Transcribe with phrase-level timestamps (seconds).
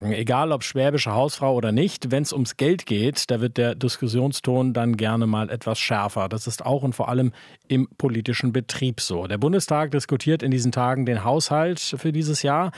[0.00, 4.72] Egal ob schwäbische Hausfrau oder nicht, wenn es ums Geld geht, da wird der Diskussionston
[4.72, 6.28] dann gerne mal etwas schärfer.
[6.28, 7.32] Das ist auch und vor allem
[7.66, 9.26] im politischen Betrieb so.
[9.26, 12.70] Der Bundestag diskutiert in diesen Tagen den Haushalt für dieses Jahr.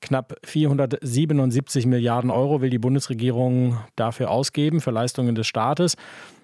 [0.00, 5.96] Knapp 477 Milliarden Euro will die Bundesregierung dafür ausgeben, für Leistungen des Staates.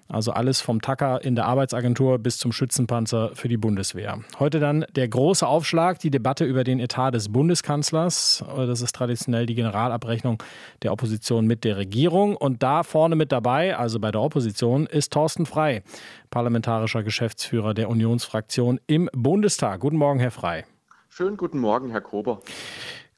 [0.07, 4.19] Also alles vom Tacker in der Arbeitsagentur bis zum Schützenpanzer für die Bundeswehr.
[4.39, 8.43] Heute dann der große Aufschlag, die Debatte über den Etat des Bundeskanzlers.
[8.57, 10.43] Das ist traditionell die Generalabrechnung
[10.83, 12.35] der Opposition mit der Regierung.
[12.35, 15.83] Und da vorne mit dabei, also bei der Opposition, ist Thorsten Frei,
[16.29, 19.79] parlamentarischer Geschäftsführer der Unionsfraktion im Bundestag.
[19.79, 20.65] Guten Morgen, Herr Frei.
[21.13, 22.41] Schönen guten Morgen, Herr Kober.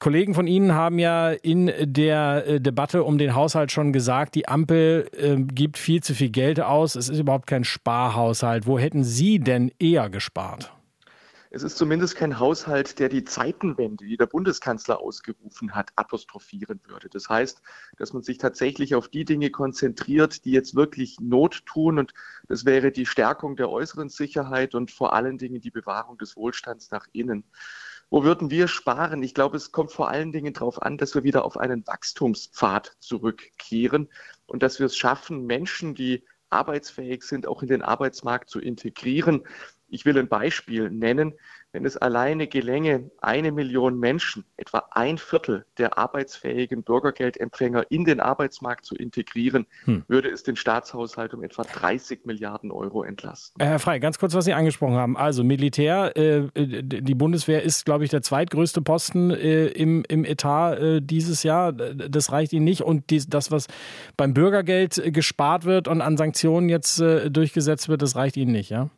[0.04, 4.50] Kollegen von Ihnen haben ja in der äh, Debatte um den Haushalt schon gesagt, die
[4.50, 6.96] Ampel äh, gibt viel zu viel Geld aus.
[6.96, 8.68] Es ist überhaupt kein Sparhaushalt.
[8.68, 10.74] Wo hätten Sie denn eher gespart?
[11.52, 17.08] Es ist zumindest kein Haushalt, der die Zeitenwende, die der Bundeskanzler ausgerufen hat, apostrophieren würde.
[17.08, 17.62] Das heißt,
[17.96, 21.98] dass man sich tatsächlich auf die Dinge konzentriert, die jetzt wirklich Not tun.
[21.98, 22.14] Und
[22.50, 26.92] das wäre die Stärkung der äußeren Sicherheit und vor allen Dingen die Bewahrung des Wohlstands
[26.92, 27.46] nach innen.
[28.10, 29.24] Wo würden wir sparen?
[29.24, 32.96] Ich glaube, es kommt vor allen Dingen darauf an, dass wir wieder auf einen Wachstumspfad
[33.00, 34.10] zurückkehren
[34.46, 39.44] und dass wir es schaffen, Menschen, die arbeitsfähig sind, auch in den Arbeitsmarkt zu integrieren.
[39.94, 41.34] Ich will ein Beispiel nennen.
[41.74, 48.20] Wenn es alleine gelänge, eine Million Menschen, etwa ein Viertel der arbeitsfähigen Bürgergeldempfänger in den
[48.20, 50.04] Arbeitsmarkt zu integrieren, hm.
[50.08, 53.56] würde es den Staatshaushalt um etwa 30 Milliarden Euro entlasten.
[53.60, 55.18] Herr Frei, ganz kurz, was Sie angesprochen haben.
[55.18, 60.76] Also Militär, äh, die Bundeswehr ist, glaube ich, der zweitgrößte Posten äh, im, im Etat
[60.76, 61.74] äh, dieses Jahr.
[61.74, 62.84] Das reicht Ihnen nicht.
[62.84, 63.66] Und die, das, was
[64.16, 68.70] beim Bürgergeld gespart wird und an Sanktionen jetzt äh, durchgesetzt wird, das reicht Ihnen nicht,
[68.70, 68.92] ja?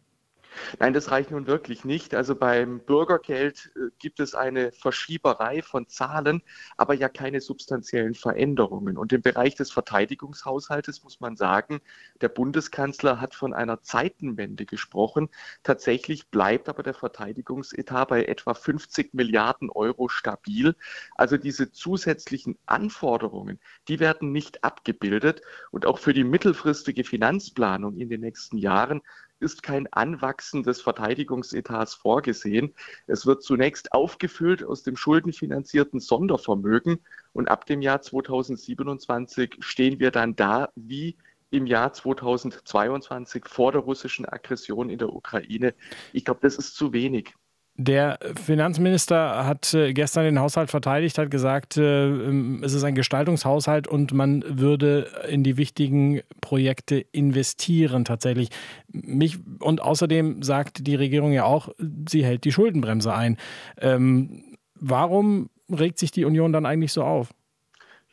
[0.79, 2.15] Nein, das reicht nun wirklich nicht.
[2.15, 6.41] Also beim Bürgergeld äh, gibt es eine Verschieberei von Zahlen,
[6.77, 8.97] aber ja keine substanziellen Veränderungen.
[8.97, 11.81] Und im Bereich des Verteidigungshaushaltes muss man sagen,
[12.21, 15.29] der Bundeskanzler hat von einer Zeitenwende gesprochen.
[15.63, 20.75] Tatsächlich bleibt aber der Verteidigungsetat bei etwa 50 Milliarden Euro stabil.
[21.15, 25.41] Also diese zusätzlichen Anforderungen, die werden nicht abgebildet.
[25.71, 29.01] Und auch für die mittelfristige Finanzplanung in den nächsten Jahren
[29.39, 32.73] ist kein Anwachsen des Verteidigungsetats vorgesehen.
[33.07, 36.99] Es wird zunächst aufgefüllt aus dem schuldenfinanzierten Sondervermögen
[37.33, 41.17] und ab dem Jahr 2027 stehen wir dann da wie
[41.51, 45.73] im Jahr 2022 vor der russischen Aggression in der Ukraine.
[46.11, 47.33] Ich glaube, das ist zu wenig.
[47.77, 52.95] Der Finanzminister hat äh, gestern den Haushalt verteidigt, hat gesagt, äh, ähm, es ist ein
[52.95, 58.47] Gestaltungshaushalt und man würde in die wichtigen Projekte investieren tatsächlich.
[58.87, 61.67] Mich, und außerdem sagt die Regierung ja auch,
[62.07, 63.35] sie hält die Schuldenbremse ein.
[63.81, 67.33] Ähm, warum regt sich die Union dann eigentlich so auf?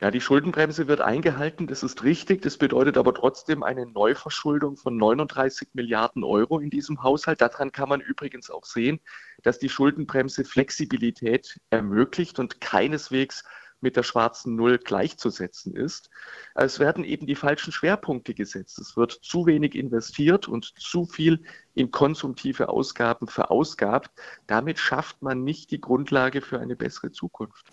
[0.03, 2.43] Ja, die Schuldenbremse wird eingehalten, das ist richtig.
[2.43, 7.41] Das bedeutet aber trotzdem eine Neuverschuldung von 39 Milliarden Euro in diesem Haushalt.
[7.41, 8.99] Daran kann man übrigens auch sehen,
[9.45, 13.45] dass die Schuldenbremse Flexibilität ermöglicht und keineswegs
[13.81, 16.11] mit der schwarzen Null gleichzusetzen ist.
[16.57, 18.81] Es werden eben die falschen Schwerpunkte gesetzt.
[18.81, 24.11] Es wird zu wenig investiert und zu viel in konsumtive Ausgaben verausgabt.
[24.49, 27.67] Damit schafft man nicht die Grundlage für eine bessere Zukunft.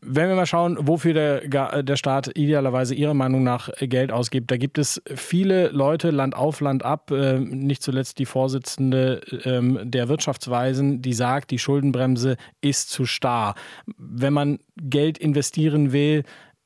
[0.00, 4.56] Wenn wir mal schauen, wofür der, der Staat idealerweise Ihrer Meinung nach Geld ausgibt, da
[4.56, 10.08] gibt es viele Leute Land auf, Land ab, äh, nicht zuletzt die Vorsitzende ähm, der
[10.08, 13.54] Wirtschaftsweisen, die sagt, die Schuldenbremse ist zu starr.
[13.96, 16.24] Wenn man Geld investieren will,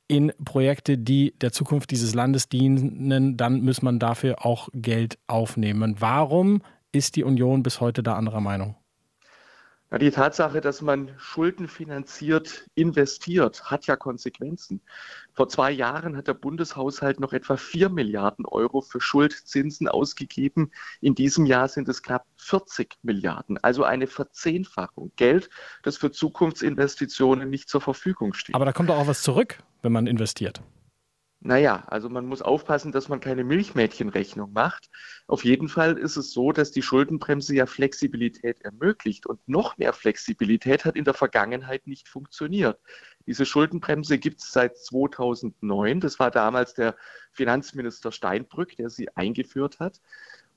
[0.08, 5.96] in Projekte, die der Zukunft dieses Landes dienen, dann muss man dafür auch Geld aufnehmen.
[6.00, 6.60] Warum
[6.92, 8.76] ist die Union bis heute da anderer Meinung?
[9.92, 14.80] Ja, die Tatsache, dass man schuldenfinanziert investiert, hat ja Konsequenzen.
[15.34, 20.70] Vor zwei Jahren hat der Bundeshaushalt noch etwa vier Milliarden Euro für Schuldzinsen ausgegeben.
[21.02, 25.12] In diesem Jahr sind es knapp 40 Milliarden, also eine Verzehnfachung.
[25.16, 25.50] Geld,
[25.82, 28.54] das für Zukunftsinvestitionen nicht zur Verfügung steht.
[28.54, 30.62] Aber da kommt auch was zurück, wenn man investiert.
[31.44, 34.88] Naja, also man muss aufpassen, dass man keine Milchmädchenrechnung macht.
[35.26, 39.92] Auf jeden Fall ist es so, dass die Schuldenbremse ja Flexibilität ermöglicht und noch mehr
[39.92, 42.78] Flexibilität hat in der Vergangenheit nicht funktioniert.
[43.26, 45.98] Diese Schuldenbremse gibt es seit 2009.
[45.98, 46.94] Das war damals der
[47.32, 50.00] Finanzminister Steinbrück, der sie eingeführt hat.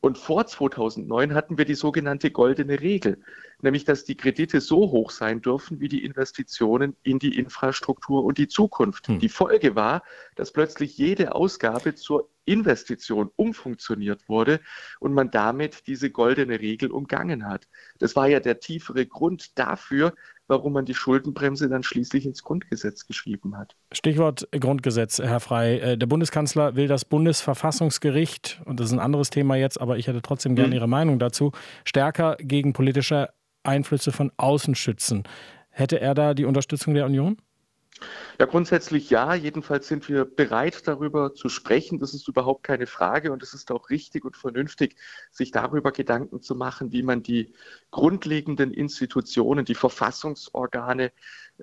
[0.02, 3.20] Und vor 2009 hatten wir die sogenannte goldene Regel,
[3.62, 8.38] nämlich dass die Kredite so hoch sein dürfen wie die Investitionen in die Infrastruktur und
[8.38, 9.08] die Zukunft.
[9.08, 9.20] Hm.
[9.20, 10.04] Die Folge war,
[10.36, 14.62] dass plötzlich jede Ausgabe zur Investition umfunktioniert wurde
[15.00, 17.68] und man damit diese goldene Regel umgangen hat.
[17.98, 20.14] Das war ja der tiefere Grund dafür,
[20.48, 23.76] warum man die Schuldenbremse dann schließlich ins Grundgesetz geschrieben hat.
[23.92, 25.80] Stichwort Grundgesetz, Herr Frei.
[25.80, 30.08] Äh, der Bundeskanzler will das Bundesverfassungsgericht, und das ist ein anderes Thema jetzt, aber ich
[30.08, 30.76] hätte trotzdem gerne mhm.
[30.76, 31.52] Ihre Meinung dazu,
[31.84, 33.30] stärker gegen politische
[33.64, 35.24] Einflüsse von außen schützen.
[35.70, 37.38] Hätte er da die Unterstützung der Union?
[38.40, 39.34] Ja, grundsätzlich ja.
[39.34, 42.00] Jedenfalls sind wir bereit, darüber zu sprechen.
[42.00, 43.32] Das ist überhaupt keine Frage.
[43.32, 44.98] Und es ist auch richtig und vernünftig,
[45.32, 47.54] sich darüber Gedanken zu machen, wie man die
[47.92, 51.12] grundlegenden Institutionen, die Verfassungsorgane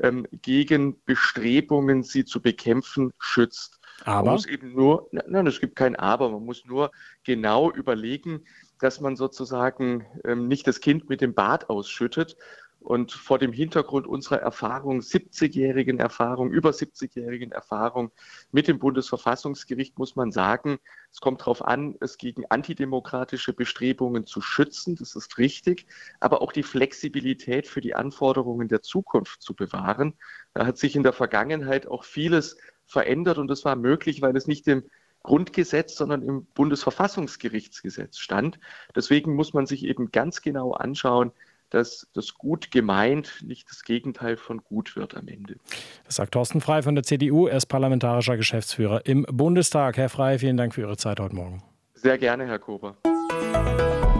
[0.01, 3.79] ähm, gegen Bestrebungen, sie zu bekämpfen, schützt.
[4.05, 6.91] Aber man muss eben nur, nein, es gibt kein Aber, man muss nur
[7.25, 8.45] genau überlegen,
[8.81, 12.37] dass man sozusagen ähm, nicht das Kind mit dem Bad ausschüttet,
[12.83, 18.11] und vor dem Hintergrund unserer Erfahrung, 70-jährigen Erfahrung, über 70-jährigen Erfahrung
[18.51, 20.79] mit dem Bundesverfassungsgericht muss man sagen,
[21.11, 25.87] es kommt darauf an, es gegen antidemokratische Bestrebungen zu schützen, das ist richtig,
[26.21, 30.15] aber auch die Flexibilität für die Anforderungen der Zukunft zu bewahren.
[30.55, 32.57] Da hat sich in der Vergangenheit auch vieles
[32.87, 34.85] verändert und das war möglich, weil es nicht im
[35.23, 38.59] Grundgesetz, sondern im Bundesverfassungsgerichtsgesetz stand.
[38.97, 41.33] Deswegen muss man sich eben ganz genau anschauen,
[41.73, 45.57] dass das gut gemeint nicht das Gegenteil von gut wird am Ende.
[46.05, 47.47] Das sagt Thorsten Frei von der CDU.
[47.47, 49.97] Er ist parlamentarischer Geschäftsführer im Bundestag.
[49.97, 51.63] Herr Frei, vielen Dank für Ihre Zeit heute Morgen.
[51.95, 52.97] Sehr gerne, Herr Kober.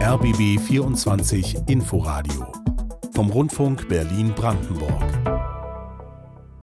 [0.01, 2.51] RBB 24 Inforadio
[3.13, 5.32] vom Rundfunk Berlin-Brandenburg.